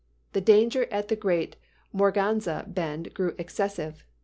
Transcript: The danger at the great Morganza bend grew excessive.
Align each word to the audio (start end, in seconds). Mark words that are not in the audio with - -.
The 0.33 0.41
danger 0.41 0.85
at 0.91 1.09
the 1.09 1.15
great 1.15 1.57
Morganza 1.93 2.65
bend 2.67 3.13
grew 3.13 3.35
excessive. 3.37 4.03